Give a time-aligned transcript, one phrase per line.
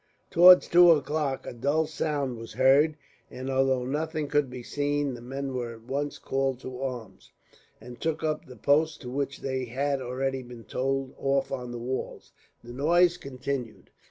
[0.31, 2.97] Towards two o'clock a dull sound was heard
[3.29, 7.31] and, although nothing could be seen, the men were at once called to arms,
[7.79, 11.77] and took up the posts to which they had already been told off on the
[11.77, 12.31] walls.
[12.63, 13.91] The noise continued.